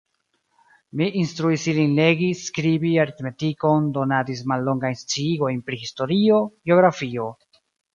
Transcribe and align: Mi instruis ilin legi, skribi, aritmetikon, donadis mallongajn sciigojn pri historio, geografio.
Mi 1.01 1.09
instruis 1.23 1.65
ilin 1.73 1.93
legi, 1.99 2.31
skribi, 2.41 2.95
aritmetikon, 3.05 3.93
donadis 4.01 4.45
mallongajn 4.55 5.01
sciigojn 5.07 5.65
pri 5.71 5.83
historio, 5.87 6.47
geografio. 6.71 7.35